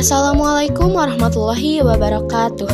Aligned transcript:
Assalamualaikum 0.00 0.96
warahmatullahi 0.96 1.84
wabarakatuh. 1.84 2.72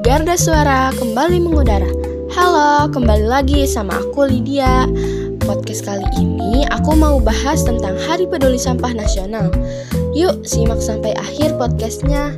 Garda 0.00 0.40
Suara 0.40 0.88
kembali 0.96 1.44
mengudara. 1.44 1.84
Halo, 2.32 2.88
kembali 2.88 3.28
lagi 3.28 3.68
sama 3.68 4.00
aku 4.00 4.24
Lydia. 4.24 4.88
Podcast 5.44 5.84
kali 5.84 6.08
ini 6.16 6.64
aku 6.72 6.96
mau 6.96 7.20
bahas 7.20 7.60
tentang 7.60 7.92
Hari 8.08 8.24
Peduli 8.24 8.56
Sampah 8.56 8.96
Nasional. 8.96 9.52
Yuk 10.16 10.48
simak 10.48 10.80
sampai 10.80 11.12
akhir 11.20 11.60
podcastnya 11.60 12.32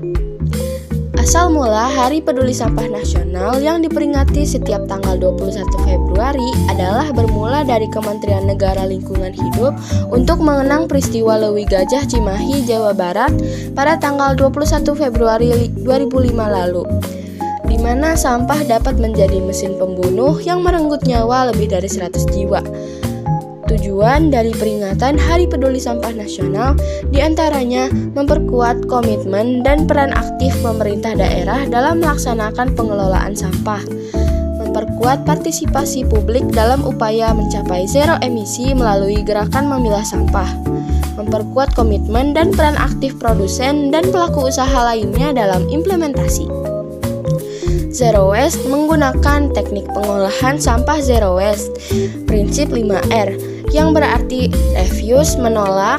Asal 1.24 1.56
mula 1.56 1.88
Hari 1.88 2.20
Peduli 2.20 2.52
Sampah 2.52 2.84
Nasional 2.84 3.56
yang 3.56 3.80
diperingati 3.80 4.44
setiap 4.44 4.84
tanggal 4.84 5.16
21 5.16 5.64
Februari 5.88 6.52
adalah 6.68 7.08
bermula 7.16 7.64
dari 7.64 7.88
Kementerian 7.88 8.44
Negara 8.44 8.84
Lingkungan 8.84 9.32
Hidup 9.32 9.72
untuk 10.12 10.44
mengenang 10.44 10.84
peristiwa 10.84 11.40
Lewi 11.40 11.64
Gajah 11.64 12.04
Cimahi, 12.04 12.68
Jawa 12.68 12.92
Barat 12.92 13.32
pada 13.72 13.96
tanggal 13.96 14.36
21 14.36 14.84
Februari 14.92 15.72
2005 15.80 16.12
lalu 16.36 16.84
di 17.72 17.80
mana 17.80 18.12
sampah 18.12 18.60
dapat 18.68 19.00
menjadi 19.00 19.40
mesin 19.40 19.80
pembunuh 19.80 20.36
yang 20.44 20.60
merenggut 20.60 21.08
nyawa 21.08 21.48
lebih 21.48 21.72
dari 21.72 21.88
100 21.88 22.20
jiwa. 22.36 22.60
Tujuan 23.74 24.30
dari 24.30 24.54
peringatan 24.54 25.18
Hari 25.18 25.50
Peduli 25.50 25.82
Sampah 25.82 26.14
Nasional 26.14 26.78
di 27.10 27.18
antaranya 27.18 27.90
memperkuat 27.90 28.86
komitmen 28.86 29.66
dan 29.66 29.90
peran 29.90 30.14
aktif 30.14 30.54
pemerintah 30.62 31.18
daerah 31.18 31.66
dalam 31.66 31.98
melaksanakan 31.98 32.70
pengelolaan 32.78 33.34
sampah, 33.34 33.82
memperkuat 34.62 35.26
partisipasi 35.26 36.06
publik 36.06 36.46
dalam 36.54 36.86
upaya 36.86 37.34
mencapai 37.34 37.82
zero 37.90 38.14
emisi 38.22 38.70
melalui 38.78 39.26
gerakan 39.26 39.66
memilah 39.66 40.06
sampah, 40.06 40.54
memperkuat 41.18 41.74
komitmen 41.74 42.30
dan 42.30 42.54
peran 42.54 42.78
aktif 42.78 43.18
produsen 43.18 43.90
dan 43.90 44.06
pelaku 44.14 44.54
usaha 44.54 44.86
lainnya 44.86 45.34
dalam 45.34 45.66
implementasi. 45.66 46.46
Zero 47.90 48.30
Waste 48.30 48.70
menggunakan 48.70 49.50
teknik 49.50 49.86
pengolahan 49.90 50.62
sampah 50.62 50.98
Zero 50.98 51.38
Waste, 51.38 51.74
prinsip 52.26 52.70
5R, 52.70 53.53
yang 53.74 53.90
berarti 53.90 54.54
refuse 54.78 55.34
menolak, 55.34 55.98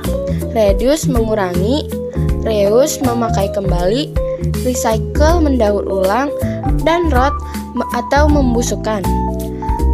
reduce 0.55 1.11
mengurangi, 1.11 1.83
reuse 2.47 3.03
memakai 3.03 3.51
kembali, 3.51 4.15
recycle 4.63 5.43
mendaur 5.43 5.83
ulang, 5.83 6.31
dan 6.87 7.11
rot 7.11 7.35
atau 7.91 8.31
membusukkan. 8.31 9.03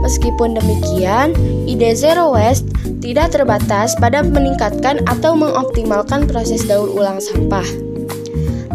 Meskipun 0.05 0.53
demikian, 0.53 1.33
ide 1.65 1.97
zero 1.97 2.29
waste 2.29 2.69
tidak 3.01 3.33
terbatas 3.33 3.97
pada 3.97 4.21
meningkatkan 4.21 5.01
atau 5.09 5.33
mengoptimalkan 5.33 6.29
proses 6.29 6.61
daur 6.69 6.89
ulang 6.89 7.17
sampah. 7.17 7.65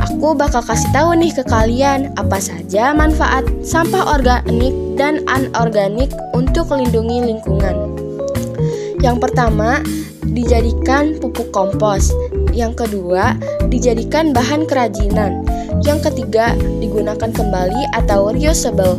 Aku 0.02 0.34
bakal 0.34 0.62
kasih 0.62 0.90
tahu 0.90 1.14
nih 1.18 1.34
ke 1.34 1.44
kalian 1.46 2.14
apa 2.18 2.38
saja 2.42 2.94
manfaat 2.94 3.46
sampah 3.62 4.18
organik 4.18 4.74
dan 4.94 5.22
anorganik 5.28 6.10
untuk 6.32 6.70
melindungi 6.72 7.34
lingkungan. 7.34 8.05
Yang 9.06 9.30
pertama, 9.30 9.86
dijadikan 10.34 11.14
pupuk 11.22 11.54
kompos. 11.54 12.10
Yang 12.50 12.82
kedua, 12.82 13.38
dijadikan 13.70 14.34
bahan 14.34 14.66
kerajinan. 14.66 15.46
Yang 15.86 16.10
ketiga, 16.10 16.58
digunakan 16.82 17.30
kembali 17.30 17.94
atau 17.94 18.34
reusable. 18.34 18.98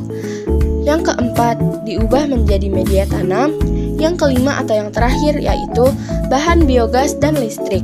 Yang 0.87 1.11
keempat, 1.11 1.59
diubah 1.83 2.23
menjadi 2.31 2.71
media 2.71 3.03
tanam. 3.03 3.59
Yang 3.99 4.23
kelima 4.23 4.63
atau 4.63 4.79
yang 4.79 4.95
terakhir 4.95 5.43
yaitu 5.43 5.91
bahan 6.31 6.63
biogas 6.63 7.11
dan 7.19 7.35
listrik. 7.35 7.83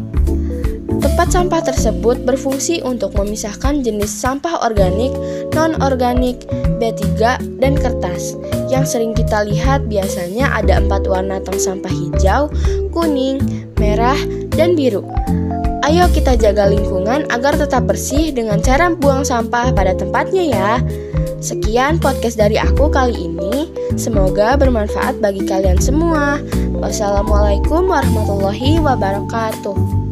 Tempat 1.14 1.30
sampah 1.30 1.62
tersebut 1.62 2.26
berfungsi 2.26 2.82
untuk 2.82 3.14
memisahkan 3.14 3.86
jenis 3.86 4.10
sampah 4.10 4.66
organik, 4.66 5.14
non-organik, 5.54 6.42
B3, 6.82 7.38
dan 7.62 7.78
kertas. 7.78 8.34
Yang 8.66 8.98
sering 8.98 9.14
kita 9.14 9.46
lihat 9.46 9.86
biasanya 9.86 10.50
ada 10.50 10.82
empat 10.82 11.06
warna 11.06 11.38
tong 11.46 11.62
sampah 11.62 11.94
hijau, 11.94 12.50
kuning, 12.90 13.38
merah, 13.78 14.18
dan 14.58 14.74
biru. 14.74 15.06
Ayo 15.86 16.10
kita 16.10 16.34
jaga 16.34 16.66
lingkungan 16.66 17.30
agar 17.30 17.62
tetap 17.62 17.86
bersih 17.86 18.34
dengan 18.34 18.58
cara 18.58 18.90
buang 18.90 19.22
sampah 19.22 19.70
pada 19.70 19.94
tempatnya 19.94 20.50
ya. 20.50 20.72
Sekian 21.46 22.02
podcast 22.02 22.42
dari 22.42 22.58
aku 22.58 22.90
kali 22.90 23.30
ini. 23.30 23.70
Semoga 24.02 24.58
bermanfaat 24.58 25.22
bagi 25.22 25.46
kalian 25.46 25.78
semua. 25.78 26.42
Wassalamualaikum 26.82 27.86
warahmatullahi 27.86 28.82
wabarakatuh. 28.82 30.03